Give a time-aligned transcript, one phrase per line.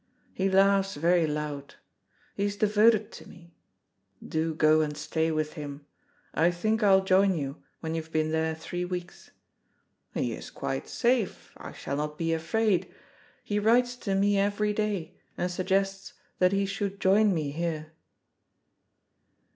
[0.33, 1.75] He laughs very loud.
[2.33, 3.53] He is devoted to me.
[4.27, 5.85] Do go and stay with him.
[6.33, 9.29] I think I'll join you when you've been there three weeks.
[10.15, 11.53] He is quite safe.
[11.55, 12.91] I shall not be afraid.
[13.43, 17.91] He writes to me every day, and suggests that he should join me here."